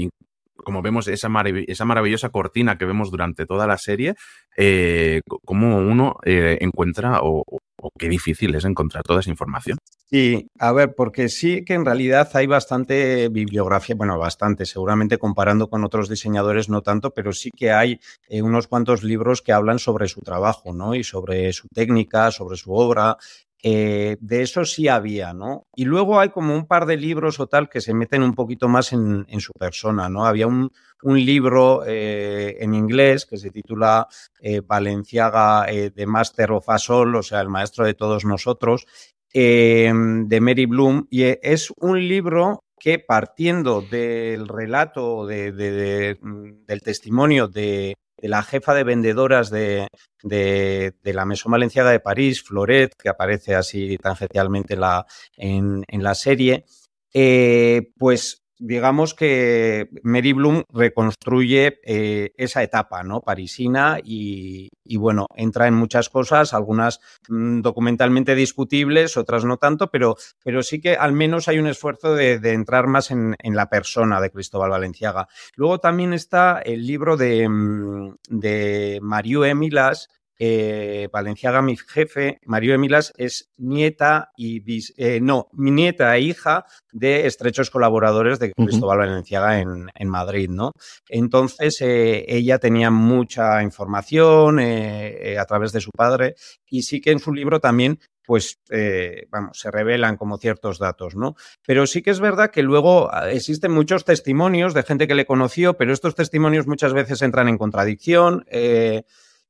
como 0.64 0.82
vemos 0.82 1.08
esa, 1.08 1.30
marav 1.30 1.64
esa, 1.68 1.86
maravillosa 1.86 2.30
cortina 2.30 2.78
que 2.78 2.86
vemos 2.86 3.12
durante 3.12 3.46
toda 3.46 3.68
la 3.68 3.78
serie, 3.78 4.16
eh, 4.58 5.22
cómo 5.46 5.78
uno 5.78 6.18
eh, 6.26 6.58
encuentra 6.62 7.22
o, 7.22 7.44
o, 7.48 7.92
qué 7.98 8.10
difícil 8.10 8.56
es 8.56 8.66
encontrar 8.66 9.04
toda 9.04 9.22
esa 9.22 9.30
información. 9.30 9.78
Sí, 10.10 10.50
a 10.60 10.72
ver, 10.72 10.96
porque 10.96 11.30
sí 11.30 11.64
que 11.64 11.76
en 11.76 11.86
realidad 11.86 12.30
hay 12.34 12.48
bastante 12.48 13.30
bibliografía, 13.30 13.96
bueno, 13.96 14.18
bastante, 14.18 14.66
seguramente 14.66 15.18
comparando 15.18 15.70
con 15.70 15.84
otros 15.84 16.10
diseñadores 16.10 16.68
no 16.68 16.82
tanto, 16.82 17.12
pero 17.12 17.32
sí 17.32 17.52
que 17.56 17.72
hay 17.72 18.00
eh, 18.28 18.42
unos 18.42 18.68
cuantos 18.68 19.04
libros 19.04 19.42
que 19.42 19.54
hablan 19.54 19.80
sobre 19.80 20.08
su 20.08 20.22
trabajo, 20.22 20.74
¿no? 20.74 20.96
Y 20.96 21.04
sobre 21.04 21.54
su 21.54 21.68
técnica, 21.68 22.32
sobre 22.32 22.58
su 22.58 22.74
obra, 22.74 23.18
eh, 23.62 24.16
de 24.22 24.42
eso 24.42 24.64
sí 24.64 24.88
había, 24.88 25.34
¿no? 25.34 25.68
Y 25.76 25.84
luego 25.84 26.20
hay 26.20 26.30
como 26.30 26.56
un 26.56 26.66
par 26.66 26.86
de 26.86 26.96
libros 26.96 27.40
o 27.40 27.48
tal 27.48 27.68
que 27.68 27.82
se 27.82 27.94
meten 27.94 28.24
un 28.24 28.34
poquito 28.34 28.70
más 28.70 28.94
en, 28.94 29.26
su 29.40 29.52
persona, 29.54 30.08
¿no? 30.08 30.26
Había 30.26 30.48
un, 30.48 30.72
libro 31.04 31.84
eh, 31.86 32.58
en 32.60 32.74
inglés 32.74 33.26
que 33.26 33.38
se 33.38 33.52
titula 33.52 34.08
eh, 34.42 34.62
Valenciaga 34.62 35.66
The 35.68 36.06
Master 36.06 36.52
of 36.52 36.68
All, 36.90 37.16
o 37.16 37.24
sea, 37.24 37.42
el 37.42 37.50
maestro 37.50 37.86
de 37.86 37.94
todos 37.94 38.26
nosotros, 38.26 38.86
de 39.34 40.40
Mary 40.42 40.66
Bloom, 40.66 41.08
y 41.10 41.24
es 41.24 41.72
un 41.78 42.00
libro 42.08 42.64
que 42.80 43.00
partiendo 43.00 43.82
del 43.82 44.48
relato, 44.48 45.26
de, 45.26 45.52
de, 45.52 45.72
de, 45.72 46.20
del 46.66 46.82
testimonio 46.82 47.48
de, 47.48 47.96
de 48.22 48.28
la 48.28 48.44
jefa 48.44 48.74
de 48.74 48.84
vendedoras 48.84 49.50
de, 49.50 49.88
de, 50.24 50.94
la 51.04 51.26
Maison 51.26 51.52
Valenciaga 51.52 51.92
de 51.92 52.00
París, 52.00 52.44
Floret, 52.44 52.94
que 52.96 53.10
aparece 53.10 53.56
así 53.56 53.98
tangencialmente 53.98 54.76
la, 54.76 55.06
en, 55.38 55.84
en 55.88 56.04
la 56.04 56.16
serie, 56.16 56.66
eh, 57.14 57.92
pues 57.98 58.44
digamos 58.60 59.14
que 59.14 59.90
Mary 60.04 60.34
Bloom 60.34 60.64
reconstruye 60.72 61.80
eh, 61.84 62.34
esa 62.38 62.62
etapa 62.62 63.04
¿no? 63.04 63.22
parisina 63.22 64.00
y, 64.04 64.70
bueno, 64.98 65.28
entra 65.36 65.68
en 65.68 65.74
muchas 65.74 66.10
cosas, 66.10 66.54
algunas 66.54 67.00
mmm, 67.30 67.62
documentalmente 67.62 68.36
discutibles, 68.36 69.18
otras 69.18 69.46
no 69.46 69.58
tanto, 69.58 69.90
pero, 69.90 70.18
pero 70.44 70.62
sí 70.62 70.82
que 70.82 70.96
al 70.96 71.14
menos 71.14 71.48
hay 71.48 71.58
un 71.58 71.68
esfuerzo 71.68 72.14
de, 72.16 72.40
de 72.40 72.54
entrar 72.54 72.88
más 72.88 73.12
en, 73.12 73.36
en, 73.40 73.56
la 73.56 73.70
persona 73.70 74.20
de 74.20 74.30
Cristóbal 74.30 74.72
Valenciaga. 74.72 75.28
Luego 75.56 75.80
también 75.80 76.14
está 76.14 76.60
el 76.60 76.86
libro 76.86 77.16
de, 77.16 77.48
mm, 77.48 78.16
de 78.30 79.00
Mario 79.02 79.46
Emilas, 79.46 80.10
eh, 80.40 81.08
Valenciaga, 81.12 81.62
mi 81.62 81.78
jefe, 81.78 82.40
Mario 82.46 82.74
Emilas, 82.74 83.14
es 83.18 83.52
nieta 83.58 84.32
y 84.36 84.62
bis, 84.62 84.94
eh, 84.98 85.20
no, 85.22 85.50
mi 85.52 85.70
nieta 85.72 86.16
e 86.16 86.22
hija 86.22 86.66
de 86.92 87.28
estrechos 87.28 87.70
colaboradores 87.70 88.40
de 88.40 88.54
Cristóbal 88.54 89.00
uh 89.00 89.02
-huh. 89.02 89.08
Valenciaga 89.10 89.60
en, 89.60 89.90
en, 89.94 90.10
Madrid, 90.10 90.50
¿no? 90.50 90.72
Entonces, 91.08 91.82
eh, 91.82 92.26
ella 92.28 92.58
tenía 92.58 92.90
mucha 92.90 93.62
información 93.62 94.60
a 94.60 95.46
través 95.46 95.72
de 95.72 95.82
su 95.82 95.92
padre 95.92 96.36
y 96.66 96.84
sí 96.84 97.02
que 97.02 97.12
en 97.12 97.20
su 97.20 97.34
libro 97.34 97.60
también 97.60 98.00
pues, 98.30 98.60
eh, 98.70 99.26
vamos, 99.32 99.58
se 99.58 99.72
revelan 99.72 100.16
como 100.16 100.38
ciertos 100.38 100.78
datos, 100.78 101.16
¿no? 101.16 101.34
Pero 101.66 101.88
sí 101.88 102.04
que 102.04 102.12
es 102.12 102.20
verdad 102.20 102.52
que 102.52 102.62
luego 102.62 103.10
ah, 103.12 103.32
existen 103.32 103.72
muchos 103.72 104.06
testimonios 104.06 104.76
de 104.76 104.84
gente 104.84 105.08
que 105.08 105.16
le 105.16 105.26
conoció, 105.26 105.74
pero 105.78 105.94
estos 105.94 106.14
testimonios 106.14 106.68
muchas 106.68 106.94
veces 106.94 107.24
entran 107.24 107.48
en 107.48 107.58
contradicción, 107.58 108.46
eh, 108.52 109.02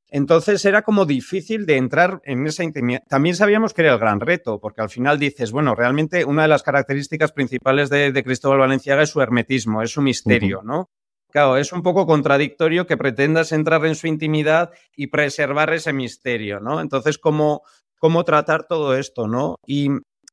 entonces 0.10 0.64
era 0.66 0.82
como 0.82 1.06
difícil 1.06 1.66
de 1.66 1.78
entrar 1.78 2.22
en 2.24 2.46
esa 2.48 2.64
intimidad. 2.64 3.04
También 3.08 3.36
sabíamos 3.36 3.74
que 3.74 3.82
era 3.82 3.94
el 3.94 4.00
gran 4.00 4.20
reto, 4.20 4.60
porque 4.60 4.82
al 4.82 4.90
final 4.90 5.20
dices, 5.20 5.52
bueno, 5.52 5.76
realmente 5.76 6.26
una 6.26 6.44
de 6.44 6.48
las 6.48 6.64
características 6.64 7.32
principales 7.32 7.90
de, 7.90 8.12
de 8.12 8.24
Cristóbal 8.24 8.60
Valenciaga 8.60 9.04
es 9.04 9.10
su 9.10 9.22
hermetismo, 9.22 9.82
es 9.82 9.92
su 9.92 10.02
misterio, 10.02 10.60
uh 10.60 10.62
-huh. 10.62 10.66
¿no? 10.66 10.90
Claro, 11.32 11.58
es 11.58 11.72
un 11.72 11.84
poco 11.84 12.08
contradictorio 12.08 12.88
que 12.88 12.98
pretendas 12.98 13.52
entrar 13.52 13.86
en 13.86 13.94
su 13.96 14.08
intimidad 14.08 14.72
y 14.96 15.08
preservar 15.08 15.72
ese 15.74 15.94
misterio, 15.94 16.60
¿no? 16.60 16.82
Entonces, 16.82 17.20
¿cómo, 17.20 17.62
cómo 18.00 18.24
tratar 18.24 18.66
todo 18.66 18.98
esto, 18.98 19.28
¿no? 19.28 19.56
Y 19.68 19.90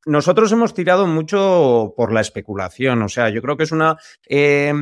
nosotros 0.06 0.50
hemos 0.52 0.73
tirado 0.73 1.06
mucho 1.06 1.92
por 1.97 2.12
la 2.12 2.23
especulación, 2.23 3.02
o 3.02 3.09
sea, 3.11 3.28
yo 3.28 3.42
creo 3.42 3.59
que 3.59 3.64
es 3.64 3.73
una, 3.73 3.99
eh, 4.26 4.73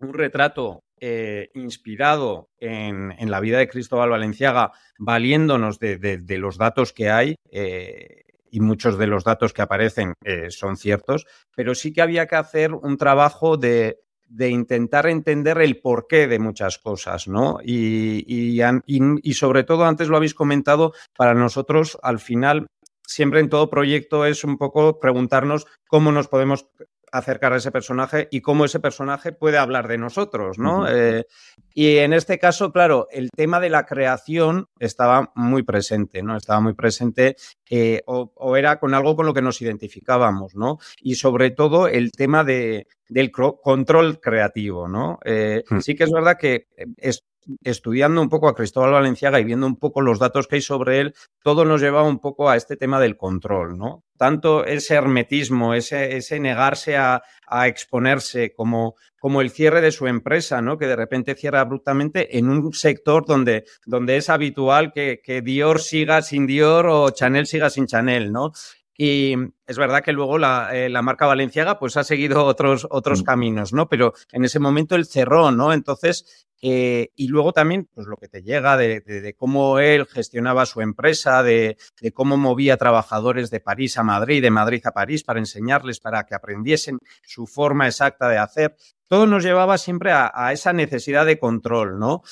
un 0.00 0.14
retrato 0.14 0.83
eh, 1.00 1.50
inspirado 1.54 2.50
en, 2.58 3.14
la 3.30 3.40
vida 3.40 3.58
de 3.58 3.68
Cristóbal 3.68 4.10
Valenciaga, 4.10 4.72
valiéndonos 4.98 5.78
de, 5.78 6.24
los 6.38 6.56
datos 6.56 6.92
que 6.92 7.10
hay. 7.10 7.36
Eh, 7.50 8.22
y 8.50 8.60
muchos 8.60 8.96
de 8.98 9.08
los 9.08 9.24
datos 9.24 9.52
que 9.52 9.62
aparecen 9.62 10.14
eh, 10.24 10.48
son 10.48 10.76
ciertos, 10.76 11.26
pero 11.56 11.74
sí 11.74 11.92
que 11.92 12.02
había 12.02 12.28
que 12.28 12.36
hacer 12.36 12.72
un 12.72 12.96
trabajo 12.96 13.56
de, 13.56 13.98
intentar 14.38 15.08
entender 15.08 15.60
el 15.60 15.80
porqué 15.80 16.28
de 16.28 16.38
muchas 16.38 16.78
cosas, 16.78 17.26
¿no? 17.26 17.58
Y, 17.64 18.24
y, 18.28 19.34
sobre 19.34 19.64
todo, 19.64 19.84
antes 19.86 20.06
lo 20.06 20.16
habéis 20.16 20.34
comentado, 20.34 20.92
para 21.16 21.34
nosotros 21.34 21.98
al 22.00 22.20
final 22.20 22.68
siempre 23.06 23.40
en 23.40 23.48
todo 23.48 23.70
proyecto 23.70 24.24
es 24.24 24.44
un 24.44 24.56
poco 24.56 25.00
preguntarnos 25.00 25.66
cómo 25.88 26.12
nos 26.12 26.28
podemos 26.28 26.68
acercar 27.14 27.52
a 27.52 27.56
ese 27.56 27.70
personaje 27.70 28.26
y 28.32 28.40
cómo 28.40 28.64
ese 28.64 28.80
personaje 28.80 29.30
puede 29.30 29.56
hablar 29.56 29.86
de 29.86 29.98
nosotros, 29.98 30.58
¿no? 30.58 30.88
eh, 30.88 31.26
y 31.72 31.98
en 31.98 32.12
este 32.12 32.38
caso, 32.38 32.72
claro, 32.72 33.06
el 33.10 33.30
tema 33.30 33.60
de 33.60 33.70
la 33.70 33.86
creación 33.86 34.68
estaba 34.80 35.32
muy 35.36 35.62
presente, 35.62 36.22
¿no? 36.22 36.36
Estaba 36.36 36.60
muy 36.60 36.74
presente 36.74 37.36
eh, 37.70 38.02
o, 38.06 38.32
o, 38.34 38.56
era 38.56 38.78
con 38.78 38.94
algo 38.94 39.14
con 39.14 39.26
lo 39.26 39.34
que 39.34 39.42
nos 39.42 39.62
identificábamos, 39.62 40.54
¿no? 40.54 40.78
Y 41.00 41.14
sobre 41.14 41.50
todo 41.50 41.86
el 41.86 42.10
tema 42.10 42.42
de, 42.42 42.86
del 43.08 43.30
control 43.30 44.20
creativo, 44.20 44.88
¿no? 44.88 45.18
Eh, 45.24 45.62
mm. 45.68 45.78
Sí 45.80 45.94
que 45.94 46.04
es 46.04 46.10
verdad 46.10 46.36
que 46.38 46.66
es, 46.96 47.24
estudiando 47.62 48.20
un 48.20 48.28
poco 48.28 48.48
a 48.48 48.54
Cristóbal 48.54 48.92
Valenciaga 48.92 49.40
y 49.40 49.44
viendo 49.44 49.66
un 49.66 49.76
poco 49.76 50.00
los 50.00 50.18
datos 50.18 50.46
que 50.46 50.56
hay 50.56 50.62
sobre 50.62 51.00
él, 51.00 51.14
todo 51.42 51.64
nos 51.64 51.80
lleva 51.80 52.02
un 52.02 52.18
poco 52.18 52.48
a 52.48 52.56
este 52.56 52.76
tema 52.76 53.00
del 53.00 53.16
control, 53.16 53.78
¿no? 53.78 54.04
Tanto 54.16 54.64
ese 54.64 54.94
hermetismo, 54.94 55.74
ese, 55.74 56.16
ese 56.16 56.38
negarse 56.40 56.96
a, 56.96 57.22
a 57.46 57.68
exponerse, 57.68 58.52
como, 58.54 58.94
como, 59.18 59.40
el 59.40 59.50
cierre 59.50 59.80
de 59.80 59.92
su 59.92 60.06
empresa, 60.06 60.62
¿no? 60.62 60.78
Que 60.78 60.86
de 60.86 60.96
repente 60.96 61.34
cierra 61.34 61.60
abruptamente 61.60 62.38
en 62.38 62.48
un 62.48 62.72
sector 62.72 63.26
donde, 63.26 63.64
donde 63.86 64.16
es 64.16 64.30
habitual 64.30 64.92
que, 64.92 65.20
que 65.22 65.42
Dior 65.42 65.80
siga 65.80 66.22
sin 66.22 66.46
Dior 66.46 66.86
o 66.86 67.10
Chanel 67.10 67.46
siga 67.46 67.70
sin 67.70 67.86
Chanel, 67.86 68.32
¿no? 68.32 68.52
Y 68.96 69.34
es 69.66 69.76
verdad 69.76 70.02
que 70.02 70.12
luego 70.12 70.38
la, 70.38 70.70
eh, 70.72 70.88
la, 70.88 71.02
marca 71.02 71.26
Valenciaga 71.26 71.78
pues 71.78 71.96
ha 71.96 72.04
seguido 72.04 72.44
otros, 72.44 72.86
otros 72.90 73.22
mm. 73.22 73.24
caminos, 73.24 73.72
¿no? 73.72 73.88
Pero 73.88 74.12
en 74.30 74.44
ese 74.44 74.60
momento 74.60 74.94
él 74.94 75.04
cerró, 75.04 75.50
¿no? 75.50 75.72
Entonces, 75.72 76.46
eh, 76.62 77.10
y 77.16 77.28
luego 77.28 77.52
también, 77.52 77.88
pues 77.92 78.06
lo 78.06 78.16
que 78.16 78.28
te 78.28 78.42
llega 78.42 78.76
de, 78.76 79.00
de, 79.00 79.20
de 79.20 79.34
cómo 79.34 79.80
él 79.80 80.06
gestionaba 80.06 80.64
su 80.64 80.80
empresa, 80.80 81.42
de, 81.42 81.76
de, 82.00 82.12
cómo 82.12 82.36
movía 82.36 82.76
trabajadores 82.76 83.50
de 83.50 83.60
París 83.60 83.98
a 83.98 84.04
Madrid, 84.04 84.40
de 84.40 84.50
Madrid 84.50 84.80
a 84.86 84.92
París, 84.92 85.24
para 85.24 85.40
enseñarles, 85.40 85.98
para 85.98 86.24
que 86.24 86.34
aprendiesen 86.34 87.00
su 87.22 87.46
forma 87.46 87.86
exacta 87.86 88.28
de 88.28 88.38
hacer. 88.38 88.76
Todo 89.08 89.26
nos 89.26 89.44
llevaba 89.44 89.76
siempre 89.76 90.12
a, 90.12 90.30
a 90.32 90.52
esa 90.52 90.72
necesidad 90.72 91.26
de 91.26 91.38
control, 91.38 91.98
¿no? 91.98 92.22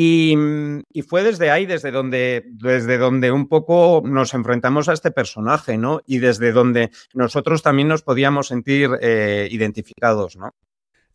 Y, 0.00 0.36
y, 0.92 1.02
fue 1.02 1.24
desde 1.24 1.50
ahí, 1.50 1.66
desde 1.66 1.90
donde, 1.90 2.44
desde 2.46 2.98
donde 2.98 3.32
un 3.32 3.48
poco 3.48 4.00
nos 4.04 4.32
enfrentamos 4.32 4.88
a 4.88 4.92
este 4.92 5.10
personaje, 5.10 5.76
¿no? 5.76 6.02
Y 6.06 6.18
desde 6.18 6.52
donde 6.52 6.92
nosotros 7.14 7.64
también 7.64 7.88
nos 7.88 8.02
podíamos 8.02 8.46
sentir 8.46 8.90
eh, 9.00 9.48
identificados, 9.50 10.36
¿no? 10.36 10.54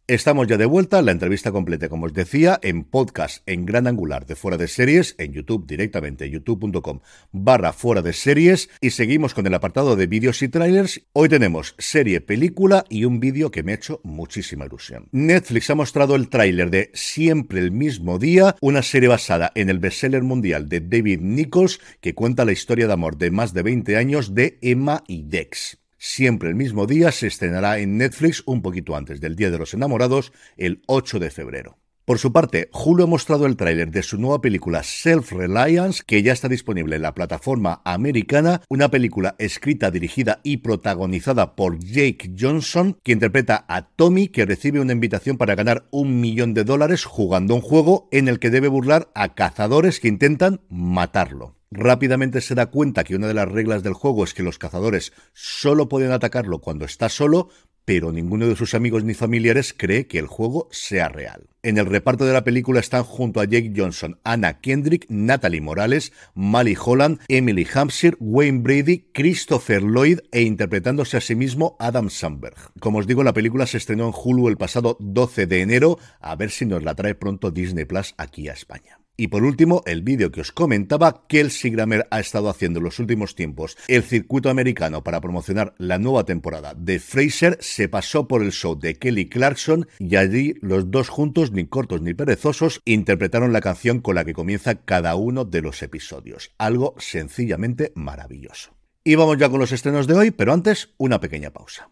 Estamos 0.08 0.48
ya 0.48 0.58
de 0.58 0.66
vuelta, 0.66 1.02
la 1.02 1.14
entrevista 1.14 1.54
completa, 1.54 1.88
como 1.88 2.08
os 2.08 2.14
decía, 2.14 2.60
en 2.62 2.84
podcast 2.84 3.42
en 3.46 3.66
gran 3.66 3.88
angular 3.88 4.26
de 4.26 4.36
fuera 4.36 4.58
de 4.58 4.68
series, 4.68 5.16
en 5.18 5.32
YouTube 5.32 5.66
directamente, 5.66 6.30
youtube.com 6.30 7.00
barra 7.32 7.72
fuera 7.72 8.02
de 8.02 8.12
series, 8.12 8.70
y 8.82 8.90
seguimos 8.90 9.34
con 9.34 9.48
el 9.48 9.54
apartado 9.54 9.96
de 9.96 10.08
vídeos 10.08 10.42
y 10.42 10.50
trailers. 10.50 11.00
Hoy 11.14 11.30
tenemos 11.30 11.74
serie, 11.78 12.20
película 12.20 12.84
y 12.90 13.06
un 13.06 13.22
vídeo 13.22 13.50
que 13.50 13.64
me 13.64 13.72
ha 13.72 13.76
hecho 13.76 14.02
muchísima 14.04 14.66
ilusión. 14.66 15.08
Netflix 15.14 15.70
ha 15.70 15.76
mostrado 15.76 16.16
el 16.16 16.28
tráiler 16.28 16.70
de 16.70 16.92
Siempre 16.94 17.62
el 17.62 17.72
mismo 17.72 18.20
día, 18.20 18.58
una 18.60 18.82
serie 18.82 19.08
basada 19.08 19.54
en 19.56 19.70
el 19.70 19.80
bestseller 19.80 20.24
mundial 20.24 20.68
de 20.68 20.82
David 20.82 21.22
Nichols, 21.22 21.80
que 22.02 22.14
cuenta 22.14 22.44
la 22.44 22.52
historia 22.52 22.88
de 22.88 22.94
amor 22.94 23.18
de 23.18 23.32
más 23.32 23.54
de 23.54 23.64
20 23.64 23.96
años 23.96 24.36
de 24.36 24.58
Emma 24.62 25.02
y 25.08 25.24
Dex. 25.24 25.78
Siempre 26.06 26.50
el 26.50 26.56
mismo 26.56 26.86
día 26.86 27.14
se 27.14 27.28
estrenará 27.28 27.80
en 27.80 27.98
Netflix 27.98 28.44
un 28.46 28.62
poquito 28.62 28.98
antes 28.98 29.22
del 29.22 29.38
Día 29.38 29.52
de 29.52 29.58
los 29.58 29.74
Enamorados, 29.74 30.34
el 30.58 30.82
8 30.88 31.18
de 31.18 31.30
febrero. 31.30 31.78
Por 32.04 32.20
su 32.20 32.34
parte, 32.34 32.70
Hulu 32.74 33.06
ha 33.06 33.08
mostrado 33.08 33.46
el 33.46 33.56
tráiler 33.56 33.90
de 33.90 34.04
su 34.04 34.18
nueva 34.18 34.42
película 34.42 34.84
Self-Reliance, 34.84 36.04
que 36.06 36.22
ya 36.22 36.34
está 36.34 36.50
disponible 36.50 36.98
en 36.98 37.04
la 37.04 37.16
plataforma 37.16 37.82
americana, 37.86 38.62
una 38.68 38.92
película 38.92 39.36
escrita, 39.40 39.92
dirigida 39.92 40.42
y 40.44 40.58
protagonizada 40.58 41.56
por 41.56 41.80
Jake 41.80 42.34
Johnson, 42.38 42.98
que 43.02 43.14
interpreta 43.14 43.64
a 43.70 43.88
Tommy, 43.88 44.28
que 44.28 44.46
recibe 44.46 44.82
una 44.82 44.92
invitación 44.92 45.38
para 45.38 45.56
ganar 45.56 45.88
un 45.90 46.20
millón 46.20 46.54
de 46.54 46.66
dólares 46.66 47.06
jugando 47.06 47.56
un 47.56 47.62
juego 47.62 48.10
en 48.12 48.28
el 48.28 48.40
que 48.40 48.50
debe 48.50 48.68
burlar 48.68 49.10
a 49.16 49.36
cazadores 49.36 50.02
que 50.02 50.10
intentan 50.10 50.60
matarlo. 50.68 51.56
Rápidamente 51.75 52.39
se 52.42 52.53
da 52.53 52.68
cuenta 52.68 53.03
que 53.03 53.15
una 53.15 53.27
de 53.27 53.34
las 53.34 53.51
reglas 53.51 53.82
del 53.82 53.94
juego 53.94 54.24
es 54.24 54.36
que 54.36 54.44
los 54.44 54.60
cazadores 54.60 55.12
solo 55.34 55.89
pueden 55.89 56.12
atacarlo 56.12 56.60
cuando 56.60 56.86
está 56.86 57.10
solo, 57.10 57.50
pero 57.84 58.12
ninguno 58.12 58.48
de 58.48 58.56
sus 58.56 58.75
amigos 58.75 59.03
ni 59.03 59.15
familiares 59.15 59.74
cree 59.75 60.06
que 60.06 60.20
el 60.20 60.27
juego 60.27 60.68
sea 60.72 61.10
real. 61.10 61.50
En 61.63 61.80
el 61.80 61.88
reparto 61.88 62.25
de 62.25 62.34
la 62.34 62.44
película 62.44 62.80
están 62.80 63.03
junto 63.03 63.42
a 63.42 63.46
Jake 63.46 63.74
Johnson, 63.75 64.20
Anna 64.24 64.60
Kendrick, 64.60 65.08
Natalie 65.10 65.62
Morales, 65.62 66.13
Mally 66.36 66.77
Holland, 66.80 67.22
Emily 67.27 67.68
Hampshire, 67.74 68.18
Wayne 68.20 68.60
Brady, 68.60 69.08
Christopher 69.12 69.82
Lloyd 69.82 70.20
e 70.32 70.44
interpretándose 70.44 71.18
a 71.18 71.22
sí 71.22 71.34
mismo 71.34 71.75
Adam 71.80 72.12
Sandberg. 72.12 72.56
Como 72.80 73.00
os 73.00 73.08
digo, 73.08 73.24
la 73.24 73.34
película 73.34 73.65
se 73.65 73.77
estrenó 73.77 74.06
en 74.06 74.13
Hulu 74.13 74.48
el 74.48 74.58
pasado 74.58 74.96
12 75.00 75.48
de 75.48 75.62
enero, 75.62 75.98
a 76.20 76.36
ver 76.36 76.51
si 76.51 76.68
nos 76.68 76.84
la 76.84 76.94
trae 76.94 77.15
pronto 77.15 77.50
Disney 77.50 77.86
Plus 77.86 78.13
aquí 78.20 78.48
a 78.48 78.53
España. 78.53 79.03
Y 79.15 79.27
por 79.27 79.43
último, 79.43 79.84
el 79.86 80.01
vídeo 80.01 80.32
que 80.32 80.41
os 80.41 80.51
comentaba, 80.51 81.27
Kelsey 81.27 81.70
Grammer 81.70 82.08
ha 82.10 82.20
estado 82.20 82.50
haciendo 82.50 82.79
en 82.79 82.86
los 82.86 82.98
últimos 82.98 83.36
tiempos 83.36 83.77
el 83.88 84.01
circuito 84.01 84.50
americano 84.50 85.03
para 85.03 85.22
promocionar 85.22 85.75
la 85.77 86.00
nueva 86.00 86.25
temporada 86.25 86.74
de 86.75 87.00
Fraser, 87.00 87.58
se 87.62 87.88
pasó 87.88 88.27
por 88.27 88.41
el 88.41 88.51
show 88.51 88.75
de 88.79 88.96
Kelly 88.96 89.29
Clarkson 89.29 89.88
y 90.00 90.15
allí 90.15 90.55
los 90.62 90.89
dos 90.89 91.10
juntos, 91.10 91.51
ni 91.51 91.67
cortos 91.67 92.01
ni 92.01 92.15
perezosos, 92.15 92.82
interpretaron 92.86 93.53
la 93.53 93.62
canción 93.62 94.01
con 94.01 94.15
la 94.15 94.25
que 94.25 94.34
comienza 94.34 94.84
cada 94.84 95.13
uno 95.15 95.46
de 95.46 95.62
los 95.62 95.84
episodios. 95.84 96.51
Algo 96.58 96.96
sencillamente 96.98 97.91
maravilloso. 97.93 98.72
Y 99.03 99.13
vamos 99.13 99.38
ya 99.38 99.50
con 99.50 99.60
los 99.60 99.72
estrenos 99.72 100.08
de 100.08 100.15
hoy, 100.15 100.32
pero 100.32 100.53
antes, 100.53 100.89
una 100.98 101.20
pequeña 101.20 101.51
pausa. 101.51 101.91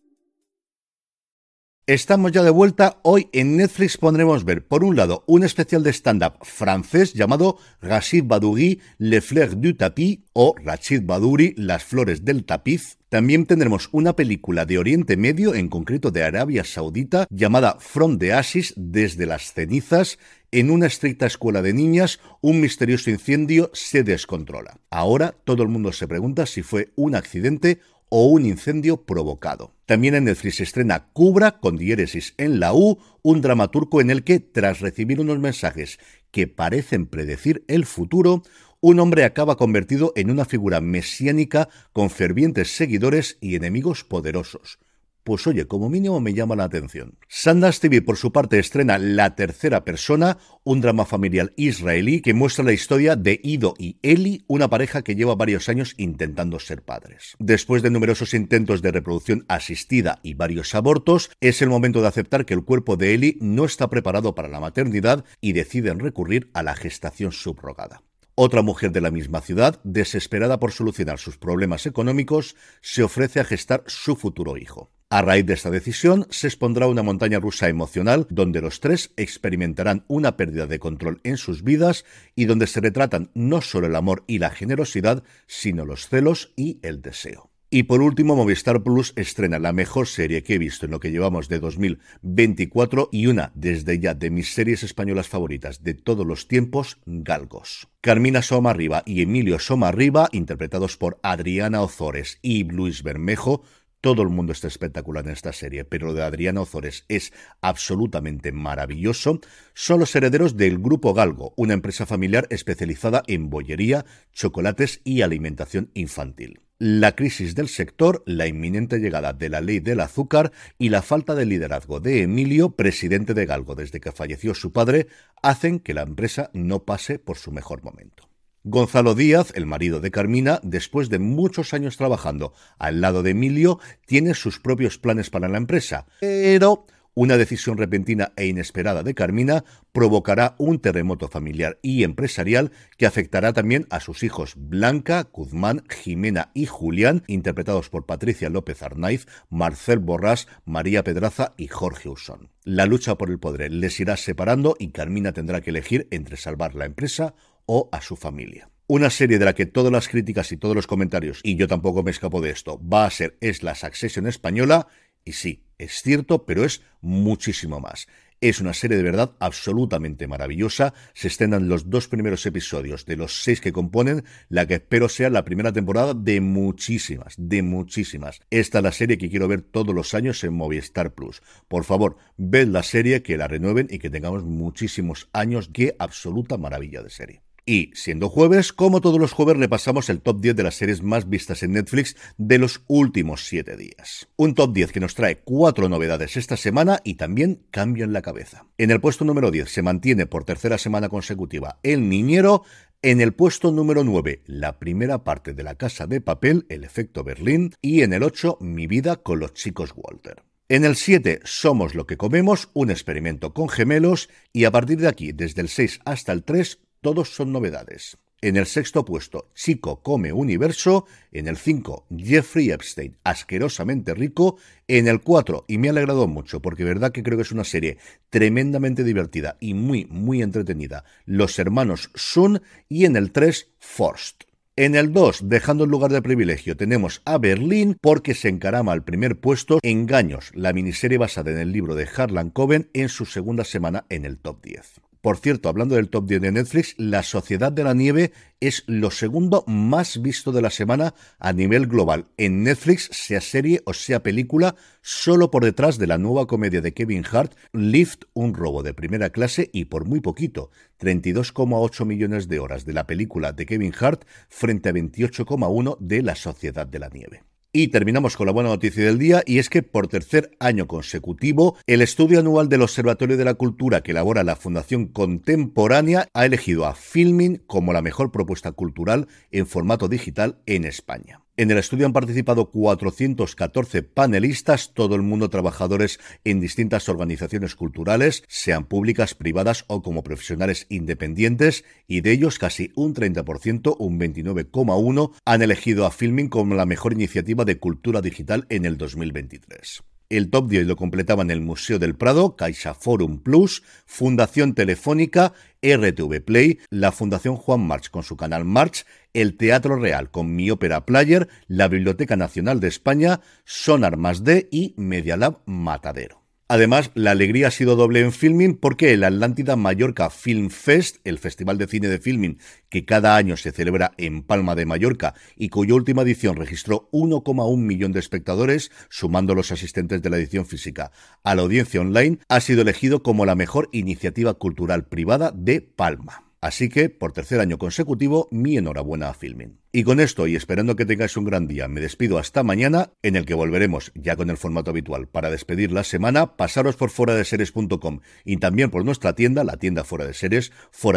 Estamos 1.87 2.31
ya 2.31 2.43
de 2.43 2.51
vuelta. 2.51 2.99
Hoy 3.01 3.27
en 3.33 3.57
Netflix 3.57 3.97
podremos 3.97 4.45
ver, 4.45 4.67
por 4.67 4.83
un 4.83 4.95
lado, 4.95 5.23
un 5.25 5.43
especial 5.43 5.81
de 5.81 5.89
stand-up 5.89 6.33
francés 6.43 7.15
llamado 7.15 7.57
Rachid 7.81 8.23
Badouri, 8.25 8.79
Le 8.99 9.19
Fleur 9.19 9.59
du 9.59 9.73
Tapis 9.73 10.19
o 10.33 10.53
Rachid 10.63 11.01
Badouri, 11.03 11.55
Las 11.57 11.83
Flores 11.83 12.23
del 12.23 12.45
Tapiz. 12.45 12.99
También 13.09 13.47
tendremos 13.47 13.89
una 13.91 14.15
película 14.15 14.65
de 14.65 14.77
Oriente 14.77 15.17
Medio, 15.17 15.55
en 15.55 15.69
concreto 15.69 16.11
de 16.11 16.23
Arabia 16.23 16.63
Saudita, 16.63 17.25
llamada 17.31 17.77
From 17.79 18.19
the 18.19 18.31
Ashes, 18.31 18.75
desde 18.77 19.25
las 19.25 19.51
cenizas. 19.51 20.19
En 20.51 20.69
una 20.69 20.85
estricta 20.85 21.25
escuela 21.25 21.63
de 21.63 21.73
niñas, 21.73 22.19
un 22.41 22.61
misterioso 22.61 23.09
incendio 23.09 23.71
se 23.73 24.03
descontrola. 24.03 24.77
Ahora 24.91 25.33
todo 25.45 25.63
el 25.63 25.69
mundo 25.69 25.91
se 25.93 26.07
pregunta 26.07 26.45
si 26.45 26.61
fue 26.61 26.91
un 26.95 27.15
accidente 27.15 27.79
o 28.13 28.25
un 28.25 28.45
incendio 28.45 29.05
provocado. 29.05 29.73
También 29.85 30.15
en 30.15 30.25
Netflix 30.25 30.57
se 30.57 30.63
estrena 30.63 31.07
Cubra 31.13 31.59
con 31.59 31.77
diéresis 31.77 32.33
en 32.37 32.59
la 32.59 32.73
U, 32.73 32.99
un 33.21 33.39
drama 33.39 33.69
turco 33.69 34.01
en 34.01 34.11
el 34.11 34.25
que, 34.25 34.41
tras 34.41 34.81
recibir 34.81 35.21
unos 35.21 35.39
mensajes 35.39 35.97
que 36.29 36.45
parecen 36.45 37.07
predecir 37.07 37.63
el 37.69 37.85
futuro, 37.85 38.43
un 38.81 38.99
hombre 38.99 39.23
acaba 39.23 39.55
convertido 39.55 40.11
en 40.17 40.29
una 40.29 40.43
figura 40.43 40.81
mesiánica 40.81 41.69
con 41.93 42.09
fervientes 42.09 42.75
seguidores 42.75 43.37
y 43.39 43.55
enemigos 43.55 44.03
poderosos. 44.03 44.77
Pues 45.23 45.45
oye, 45.45 45.67
como 45.67 45.87
mínimo 45.87 46.19
me 46.19 46.33
llama 46.33 46.55
la 46.55 46.63
atención. 46.63 47.15
Sundance 47.27 47.79
TV 47.79 48.01
por 48.01 48.17
su 48.17 48.31
parte 48.31 48.57
estrena 48.57 48.97
La 48.97 49.35
Tercera 49.35 49.85
Persona, 49.85 50.39
un 50.63 50.81
drama 50.81 51.05
familiar 51.05 51.53
israelí 51.57 52.21
que 52.21 52.33
muestra 52.33 52.65
la 52.65 52.73
historia 52.73 53.15
de 53.15 53.39
Ido 53.43 53.75
y 53.77 53.97
Eli, 54.01 54.43
una 54.47 54.67
pareja 54.67 55.03
que 55.03 55.15
lleva 55.15 55.35
varios 55.35 55.69
años 55.69 55.93
intentando 55.97 56.57
ser 56.57 56.81
padres. 56.81 57.35
Después 57.37 57.83
de 57.83 57.91
numerosos 57.91 58.33
intentos 58.33 58.81
de 58.81 58.91
reproducción 58.91 59.45
asistida 59.47 60.19
y 60.23 60.33
varios 60.33 60.73
abortos, 60.73 61.29
es 61.39 61.61
el 61.61 61.69
momento 61.69 62.01
de 62.01 62.07
aceptar 62.07 62.47
que 62.47 62.55
el 62.55 62.63
cuerpo 62.63 62.97
de 62.97 63.13
Eli 63.13 63.37
no 63.41 63.65
está 63.65 63.91
preparado 63.91 64.33
para 64.33 64.47
la 64.47 64.59
maternidad 64.59 65.23
y 65.39 65.53
deciden 65.53 65.99
recurrir 65.99 66.49
a 66.55 66.63
la 66.63 66.75
gestación 66.75 67.31
subrogada. 67.31 68.01
Otra 68.33 68.63
mujer 68.63 68.91
de 68.91 69.01
la 69.01 69.11
misma 69.11 69.41
ciudad, 69.41 69.79
desesperada 69.83 70.59
por 70.59 70.71
solucionar 70.71 71.19
sus 71.19 71.37
problemas 71.37 71.85
económicos, 71.85 72.55
se 72.81 73.03
ofrece 73.03 73.39
a 73.39 73.43
gestar 73.43 73.83
su 73.85 74.15
futuro 74.15 74.57
hijo. 74.57 74.89
A 75.13 75.21
raíz 75.21 75.45
de 75.45 75.55
esta 75.55 75.69
decisión, 75.69 76.25
se 76.29 76.47
expondrá 76.47 76.87
una 76.87 77.03
montaña 77.03 77.41
rusa 77.41 77.67
emocional 77.67 78.27
donde 78.29 78.61
los 78.61 78.79
tres 78.79 79.11
experimentarán 79.17 80.05
una 80.07 80.37
pérdida 80.37 80.67
de 80.67 80.79
control 80.79 81.19
en 81.25 81.35
sus 81.35 81.63
vidas 81.65 82.05
y 82.33 82.45
donde 82.45 82.65
se 82.65 82.79
retratan 82.79 83.29
no 83.33 83.59
solo 83.59 83.87
el 83.87 83.97
amor 83.97 84.23
y 84.25 84.39
la 84.39 84.51
generosidad, 84.51 85.21
sino 85.47 85.83
los 85.83 86.07
celos 86.07 86.53
y 86.55 86.79
el 86.81 87.01
deseo. 87.01 87.51
Y 87.73 87.83
por 87.83 88.01
último, 88.01 88.35
Movistar 88.37 88.83
Plus 88.83 89.13
estrena 89.15 89.57
la 89.59 89.71
mejor 89.71 90.07
serie 90.07 90.43
que 90.43 90.55
he 90.55 90.57
visto 90.57 90.85
en 90.85 90.91
lo 90.91 90.99
que 90.99 91.11
llevamos 91.11 91.47
de 91.47 91.59
2024 91.59 93.07
y 93.13 93.27
una 93.27 93.51
desde 93.55 93.97
ya 93.99 94.13
de 94.13 94.29
mis 94.29 94.53
series 94.53 94.83
españolas 94.83 95.29
favoritas 95.29 95.81
de 95.81 95.93
todos 95.93 96.27
los 96.27 96.49
tiempos, 96.49 96.99
Galgos. 97.05 97.87
Carmina 98.01 98.41
Somarriba 98.41 99.03
y 99.05 99.21
Emilio 99.21 99.57
Somarriba, 99.57 100.27
interpretados 100.33 100.97
por 100.97 101.19
Adriana 101.23 101.81
Ozores 101.81 102.39
y 102.41 102.65
Luis 102.65 103.03
Bermejo, 103.03 103.63
todo 104.01 104.23
el 104.23 104.29
mundo 104.29 104.51
está 104.51 104.67
espectacular 104.67 105.25
en 105.25 105.31
esta 105.31 105.53
serie, 105.53 105.85
pero 105.85 106.07
lo 106.07 106.13
de 106.13 106.23
Adriana 106.23 106.61
Ozores 106.61 107.05
es 107.07 107.31
absolutamente 107.61 108.51
maravilloso. 108.51 109.39
Son 109.73 109.99
los 109.99 110.15
herederos 110.15 110.57
del 110.57 110.79
Grupo 110.79 111.13
Galgo, 111.13 111.53
una 111.55 111.73
empresa 111.73 112.05
familiar 112.05 112.47
especializada 112.49 113.23
en 113.27 113.49
bollería, 113.49 114.05
chocolates 114.33 115.01
y 115.03 115.21
alimentación 115.21 115.91
infantil. 115.93 116.61
La 116.79 117.15
crisis 117.15 117.53
del 117.53 117.67
sector, 117.67 118.23
la 118.25 118.47
inminente 118.47 118.97
llegada 118.97 119.33
de 119.33 119.49
la 119.49 119.61
ley 119.61 119.79
del 119.79 119.99
azúcar 119.99 120.51
y 120.79 120.89
la 120.89 121.03
falta 121.03 121.35
de 121.35 121.45
liderazgo 121.45 121.99
de 121.99 122.23
Emilio, 122.23 122.71
presidente 122.71 123.35
de 123.35 123.45
Galgo 123.45 123.75
desde 123.75 123.99
que 123.99 124.11
falleció 124.11 124.55
su 124.55 124.71
padre, 124.71 125.05
hacen 125.43 125.79
que 125.79 125.93
la 125.93 126.01
empresa 126.01 126.49
no 126.53 126.83
pase 126.85 127.19
por 127.19 127.37
su 127.37 127.51
mejor 127.51 127.83
momento. 127.83 128.30
Gonzalo 128.63 129.15
Díaz, 129.15 129.51
el 129.55 129.65
marido 129.65 130.01
de 130.01 130.11
Carmina, 130.11 130.59
después 130.61 131.09
de 131.09 131.17
muchos 131.17 131.73
años 131.73 131.97
trabajando 131.97 132.53
al 132.77 133.01
lado 133.01 133.23
de 133.23 133.31
Emilio, 133.31 133.79
tiene 134.05 134.35
sus 134.35 134.59
propios 134.59 134.99
planes 134.99 135.31
para 135.31 135.49
la 135.49 135.57
empresa, 135.57 136.05
pero 136.19 136.85
una 137.15 137.37
decisión 137.37 137.77
repentina 137.77 138.33
e 138.35 138.45
inesperada 138.45 139.01
de 139.01 139.15
Carmina 139.15 139.65
provocará 139.91 140.55
un 140.59 140.79
terremoto 140.79 141.27
familiar 141.27 141.79
y 141.81 142.03
empresarial 142.03 142.71
que 142.97 143.07
afectará 143.07 143.51
también 143.51 143.87
a 143.89 143.99
sus 143.99 144.21
hijos 144.23 144.53
Blanca, 144.55 145.27
Guzmán, 145.33 145.83
Jimena 145.89 146.51
y 146.53 146.67
Julián, 146.67 147.23
interpretados 147.25 147.89
por 147.89 148.05
Patricia 148.05 148.49
López 148.49 148.83
Arnaiz, 148.83 149.25
Marcel 149.49 149.99
Borrás, 149.99 150.47
María 150.65 151.03
Pedraza 151.03 151.53
y 151.57 151.67
Jorge 151.67 152.09
Usón. 152.09 152.51
La 152.63 152.85
lucha 152.85 153.15
por 153.15 153.31
el 153.31 153.39
poder 153.39 153.73
les 153.73 153.99
irá 153.99 154.15
separando 154.17 154.75
y 154.77 154.91
Carmina 154.91 155.33
tendrá 155.33 155.61
que 155.61 155.71
elegir 155.71 156.07
entre 156.11 156.37
salvar 156.37 156.75
la 156.75 156.85
empresa 156.85 157.33
o 157.73 157.87
a 157.93 158.01
su 158.01 158.17
familia. 158.17 158.69
Una 158.87 159.09
serie 159.09 159.39
de 159.39 159.45
la 159.45 159.55
que 159.55 159.65
todas 159.65 159.93
las 159.93 160.09
críticas 160.09 160.51
y 160.51 160.57
todos 160.57 160.75
los 160.75 160.87
comentarios, 160.87 161.39
y 161.41 161.55
yo 161.55 161.69
tampoco 161.69 162.03
me 162.03 162.11
escapo 162.11 162.41
de 162.41 162.49
esto, 162.49 162.77
va 162.85 163.05
a 163.05 163.09
ser 163.09 163.37
es 163.39 163.63
la 163.63 163.75
Succession 163.75 164.27
española, 164.27 164.89
y 165.23 165.31
sí, 165.31 165.63
es 165.77 166.01
cierto, 166.01 166.45
pero 166.45 166.65
es 166.65 166.81
muchísimo 166.99 167.79
más. 167.79 168.09
Es 168.41 168.59
una 168.59 168.73
serie 168.73 168.97
de 168.97 169.03
verdad 169.03 169.35
absolutamente 169.39 170.27
maravillosa. 170.27 170.93
Se 171.13 171.29
estrenan 171.29 171.69
los 171.69 171.89
dos 171.89 172.09
primeros 172.09 172.45
episodios 172.45 173.05
de 173.05 173.15
los 173.15 173.41
seis 173.41 173.61
que 173.61 173.71
componen, 173.71 174.25
la 174.49 174.65
que 174.65 174.73
espero 174.73 175.07
sea 175.07 175.29
la 175.29 175.45
primera 175.45 175.71
temporada 175.71 176.13
de 176.13 176.41
muchísimas, 176.41 177.35
de 177.37 177.61
muchísimas. 177.61 178.41
Esta 178.49 178.79
es 178.79 178.83
la 178.83 178.91
serie 178.91 179.17
que 179.17 179.29
quiero 179.29 179.47
ver 179.47 179.61
todos 179.61 179.95
los 179.95 180.13
años 180.13 180.43
en 180.43 180.55
Movistar 180.55 181.13
Plus. 181.13 181.41
Por 181.69 181.85
favor, 181.85 182.17
ved 182.35 182.67
la 182.67 182.83
serie, 182.83 183.21
que 183.21 183.37
la 183.37 183.47
renueven 183.47 183.87
y 183.89 183.99
que 183.99 184.09
tengamos 184.09 184.43
muchísimos 184.43 185.29
años. 185.31 185.69
Qué 185.71 185.95
absoluta 185.99 186.57
maravilla 186.57 187.01
de 187.01 187.11
serie. 187.11 187.43
Y, 187.65 187.91
siendo 187.93 188.27
jueves, 188.27 188.73
como 188.73 189.01
todos 189.01 189.19
los 189.19 189.33
jueves, 189.33 189.57
repasamos 189.57 190.09
el 190.09 190.21
top 190.21 190.41
10 190.41 190.55
de 190.55 190.63
las 190.63 190.75
series 190.75 191.03
más 191.03 191.29
vistas 191.29 191.61
en 191.61 191.73
Netflix 191.73 192.15
de 192.37 192.57
los 192.57 192.81
últimos 192.87 193.45
7 193.45 193.77
días. 193.77 194.27
Un 194.35 194.55
top 194.55 194.73
10 194.73 194.91
que 194.91 194.99
nos 194.99 195.13
trae 195.13 195.41
cuatro 195.43 195.87
novedades 195.87 196.37
esta 196.37 196.57
semana 196.57 197.01
y 197.03 197.15
también 197.15 197.61
cambio 197.69 198.03
en 198.03 198.13
la 198.13 198.23
cabeza. 198.23 198.65
En 198.79 198.89
el 198.89 198.99
puesto 198.99 199.25
número 199.25 199.51
10 199.51 199.69
se 199.69 199.83
mantiene 199.83 200.25
por 200.25 200.43
tercera 200.43 200.79
semana 200.79 201.07
consecutiva 201.07 201.79
El 201.83 202.09
Niñero. 202.09 202.63
En 203.03 203.21
el 203.21 203.33
puesto 203.33 203.71
número 203.71 204.03
9, 204.03 204.41
la 204.45 204.79
primera 204.79 205.23
parte 205.23 205.53
de 205.53 205.63
La 205.63 205.75
Casa 205.75 206.07
de 206.07 206.19
Papel, 206.19 206.65
El 206.69 206.83
Efecto 206.83 207.23
Berlín. 207.23 207.75
Y 207.79 208.01
en 208.01 208.13
el 208.13 208.23
8, 208.23 208.57
Mi 208.59 208.87
vida 208.87 209.17
con 209.17 209.39
los 209.39 209.53
chicos 209.53 209.93
Walter. 209.95 210.43
En 210.67 210.83
el 210.83 210.95
7, 210.95 211.41
Somos 211.43 211.93
lo 211.93 212.07
que 212.07 212.17
comemos, 212.17 212.69
un 212.73 212.89
experimento 212.89 213.53
con 213.53 213.69
gemelos. 213.69 214.29
Y 214.51 214.65
a 214.65 214.71
partir 214.71 214.99
de 214.99 215.09
aquí, 215.09 215.31
desde 215.31 215.61
el 215.61 215.69
6 215.69 215.99
hasta 216.05 216.31
el 216.31 216.43
3, 216.43 216.79
todos 217.01 217.35
son 217.35 217.51
novedades. 217.51 218.17
En 218.43 218.57
el 218.57 218.65
sexto 218.65 219.05
puesto, 219.05 219.51
Chico 219.53 220.01
come 220.01 220.33
universo. 220.33 221.05
En 221.31 221.47
el 221.47 221.57
5, 221.57 222.07
Jeffrey 222.17 222.71
Epstein, 222.71 223.15
asquerosamente 223.23 224.15
rico. 224.15 224.57
En 224.87 225.07
el 225.07 225.21
4, 225.21 225.65
y 225.67 225.77
me 225.77 225.89
ha 225.89 225.91
alegrado 225.91 226.27
mucho, 226.27 226.59
porque 226.59 226.83
verdad 226.83 227.11
que 227.11 227.21
creo 227.21 227.37
que 227.37 227.43
es 227.43 227.51
una 227.51 227.63
serie 227.63 227.97
tremendamente 228.31 229.03
divertida 229.03 229.57
y 229.59 229.75
muy, 229.75 230.05
muy 230.05 230.41
entretenida, 230.41 231.03
Los 231.25 231.59
hermanos 231.59 232.09
Sun. 232.15 232.63
Y 232.89 233.05
en 233.05 233.15
el 233.15 233.31
3, 233.31 233.73
Forst. 233.77 234.45
En 234.75 234.95
el 234.95 235.13
2, 235.13 235.47
dejando 235.47 235.83
el 235.83 235.91
lugar 235.91 236.11
de 236.11 236.23
privilegio, 236.23 236.75
tenemos 236.75 237.21
a 237.25 237.37
Berlín 237.37 237.97
porque 238.01 238.33
se 238.33 238.49
encarama 238.49 238.93
al 238.93 239.03
primer 239.03 239.39
puesto 239.39 239.77
Engaños, 239.83 240.51
la 240.55 240.73
miniserie 240.73 241.19
basada 241.19 241.51
en 241.51 241.59
el 241.59 241.71
libro 241.71 241.93
de 241.93 242.07
Harlan 242.15 242.49
Coben 242.49 242.89
en 242.93 243.09
su 243.09 243.25
segunda 243.27 243.65
semana 243.65 244.05
en 244.09 244.25
el 244.25 244.39
top 244.39 244.63
10. 244.63 245.10
Por 245.21 245.37
cierto, 245.37 245.69
hablando 245.69 245.95
del 245.95 246.09
top 246.09 246.25
10 246.25 246.41
de 246.41 246.51
Netflix, 246.51 246.95
La 246.97 247.21
Sociedad 247.21 247.71
de 247.71 247.83
la 247.83 247.93
Nieve 247.93 248.31
es 248.59 248.83
lo 248.87 249.11
segundo 249.11 249.63
más 249.67 250.19
visto 250.19 250.51
de 250.51 250.63
la 250.63 250.71
semana 250.71 251.13
a 251.37 251.53
nivel 251.53 251.85
global 251.85 252.25
en 252.37 252.63
Netflix, 252.63 253.07
sea 253.11 253.39
serie 253.39 253.83
o 253.85 253.93
sea 253.93 254.23
película, 254.23 254.75
solo 255.03 255.51
por 255.51 255.63
detrás 255.63 255.99
de 255.99 256.07
la 256.07 256.17
nueva 256.17 256.47
comedia 256.47 256.81
de 256.81 256.95
Kevin 256.95 257.23
Hart, 257.31 257.53
Lift, 257.71 258.23
un 258.33 258.55
robo 258.55 258.81
de 258.81 258.95
primera 258.95 259.29
clase 259.29 259.69
y 259.71 259.85
por 259.85 260.05
muy 260.05 260.21
poquito, 260.21 260.71
32,8 260.99 262.03
millones 262.03 262.47
de 262.47 262.57
horas 262.57 262.85
de 262.85 262.93
la 262.93 263.05
película 263.05 263.53
de 263.53 263.67
Kevin 263.67 263.93
Hart 263.99 264.25
frente 264.49 264.89
a 264.89 264.93
28,1 264.93 265.97
de 265.99 266.23
La 266.23 266.35
Sociedad 266.35 266.87
de 266.87 266.99
la 266.99 267.09
Nieve. 267.09 267.50
Y 267.73 267.87
terminamos 267.87 268.35
con 268.35 268.47
la 268.47 268.51
buena 268.51 268.67
noticia 268.67 269.05
del 269.05 269.17
día 269.17 269.43
y 269.45 269.59
es 269.59 269.69
que 269.69 269.81
por 269.81 270.09
tercer 270.09 270.51
año 270.59 270.87
consecutivo 270.87 271.77
el 271.87 272.01
estudio 272.01 272.41
anual 272.41 272.67
del 272.67 272.81
Observatorio 272.81 273.37
de 273.37 273.45
la 273.45 273.53
Cultura 273.53 274.03
que 274.03 274.11
elabora 274.11 274.43
la 274.43 274.57
Fundación 274.57 275.05
Contemporánea 275.05 276.27
ha 276.33 276.45
elegido 276.45 276.85
a 276.85 276.95
Filming 276.95 277.63
como 277.67 277.93
la 277.93 278.01
mejor 278.01 278.29
propuesta 278.33 278.73
cultural 278.73 279.29
en 279.51 279.67
formato 279.67 280.09
digital 280.09 280.57
en 280.65 280.83
España. 280.83 281.43
En 281.61 281.69
el 281.69 281.77
estudio 281.77 282.07
han 282.07 282.11
participado 282.11 282.71
414 282.71 284.01
panelistas, 284.01 284.95
todo 284.95 285.13
el 285.13 285.21
mundo 285.21 285.51
trabajadores 285.51 286.19
en 286.43 286.59
distintas 286.59 287.07
organizaciones 287.07 287.75
culturales, 287.75 288.43
sean 288.47 288.85
públicas, 288.85 289.35
privadas 289.35 289.85
o 289.85 290.01
como 290.01 290.23
profesionales 290.23 290.87
independientes, 290.89 291.85
y 292.07 292.21
de 292.21 292.31
ellos 292.31 292.57
casi 292.57 292.91
un 292.95 293.13
30%, 293.13 293.95
un 293.99 294.19
29,1%, 294.19 295.33
han 295.45 295.61
elegido 295.61 296.07
a 296.07 296.09
Filming 296.09 296.49
como 296.49 296.73
la 296.73 296.87
mejor 296.87 297.13
iniciativa 297.13 297.63
de 297.63 297.77
cultura 297.77 298.21
digital 298.21 298.65
en 298.69 298.87
el 298.87 298.97
2023. 298.97 300.01
El 300.31 300.49
top 300.49 300.69
10 300.69 300.87
lo 300.87 300.95
completaban 300.95 301.51
el 301.51 301.59
Museo 301.59 301.99
del 301.99 302.15
Prado, 302.15 302.55
Caixa 302.55 302.93
Forum 302.93 303.39
Plus, 303.39 303.83
Fundación 304.05 304.73
Telefónica, 304.75 305.51
RTV 305.81 306.41
Play, 306.41 306.79
la 306.89 307.11
Fundación 307.11 307.57
Juan 307.57 307.85
March 307.85 308.09
con 308.09 308.23
su 308.23 308.37
canal 308.37 308.63
March, 308.63 309.05
el 309.33 309.57
Teatro 309.57 309.97
Real 309.97 310.31
con 310.31 310.55
Mi 310.55 310.71
Ópera 310.71 311.05
Player, 311.05 311.49
la 311.67 311.89
Biblioteca 311.89 312.37
Nacional 312.37 312.79
de 312.79 312.87
España, 312.87 313.41
Sonar 313.65 314.15
Más 314.15 314.45
D 314.45 314.69
y 314.71 314.93
Medialab 314.95 315.59
Matadero. 315.65 316.40
Además, 316.71 317.11
la 317.15 317.31
alegría 317.31 317.67
ha 317.67 317.71
sido 317.71 317.97
doble 317.97 318.21
en 318.21 318.31
filming 318.31 318.77
porque 318.77 319.11
el 319.11 319.25
Atlántida 319.25 319.75
Mallorca 319.75 320.29
Film 320.29 320.69
Fest, 320.69 321.17
el 321.25 321.37
festival 321.37 321.77
de 321.77 321.85
cine 321.85 322.07
de 322.07 322.17
filming 322.17 322.59
que 322.87 323.03
cada 323.03 323.35
año 323.35 323.57
se 323.57 323.73
celebra 323.73 324.13
en 324.15 324.41
Palma 324.41 324.73
de 324.73 324.85
Mallorca 324.85 325.33
y 325.57 325.67
cuya 325.67 325.95
última 325.95 326.21
edición 326.21 326.55
registró 326.55 327.09
1,1 327.11 327.75
millón 327.75 328.13
de 328.13 328.21
espectadores, 328.21 328.89
sumando 329.09 329.53
los 329.53 329.73
asistentes 329.73 330.21
de 330.21 330.29
la 330.29 330.37
edición 330.37 330.65
física 330.65 331.11
a 331.43 331.55
la 331.55 331.63
audiencia 331.63 331.99
online, 331.99 332.39
ha 332.47 332.61
sido 332.61 332.83
elegido 332.83 333.21
como 333.21 333.45
la 333.45 333.55
mejor 333.55 333.89
iniciativa 333.91 334.53
cultural 334.53 335.03
privada 335.03 335.51
de 335.53 335.81
Palma. 335.81 336.50
Así 336.61 336.89
que, 336.89 337.09
por 337.09 337.33
tercer 337.33 337.59
año 337.59 337.79
consecutivo, 337.79 338.47
mi 338.51 338.77
enhorabuena 338.77 339.29
a 339.29 339.33
Filming. 339.33 339.79
Y 339.91 340.03
con 340.03 340.19
esto, 340.19 340.45
y 340.45 340.55
esperando 340.55 340.95
que 340.95 341.07
tengáis 341.07 341.35
un 341.35 341.43
gran 341.43 341.67
día, 341.67 341.87
me 341.87 342.01
despido 342.01 342.37
hasta 342.37 342.61
mañana, 342.61 343.13
en 343.23 343.35
el 343.35 343.47
que 343.47 343.55
volveremos 343.55 344.11
ya 344.13 344.35
con 344.35 344.51
el 344.51 344.57
formato 344.57 344.91
habitual 344.91 345.27
para 345.27 345.49
despedir 345.49 345.91
la 345.91 346.03
semana. 346.03 346.55
Pasaros 346.57 346.95
por 346.95 347.09
fuera 347.09 347.33
de 347.33 347.45
series.com 347.45 348.19
y 348.45 348.57
también 348.57 348.91
por 348.91 349.03
nuestra 349.03 349.33
tienda, 349.33 349.63
la 349.63 349.77
tienda 349.77 350.03
fuera 350.03 350.25
de 350.25 350.33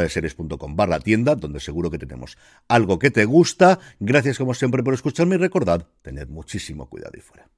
de 0.02 0.08
series.com 0.08 0.76
barra 0.76 1.00
tienda, 1.00 1.34
donde 1.34 1.60
seguro 1.60 1.90
que 1.90 1.98
tenemos 1.98 2.38
algo 2.66 2.98
que 2.98 3.10
te 3.10 3.26
gusta. 3.26 3.80
Gracias 4.00 4.38
como 4.38 4.54
siempre 4.54 4.82
por 4.82 4.94
escucharme 4.94 5.34
y 5.34 5.38
recordad, 5.38 5.86
tened 6.00 6.28
muchísimo 6.28 6.88
cuidado 6.88 7.12
y 7.18 7.20
fuera. 7.20 7.50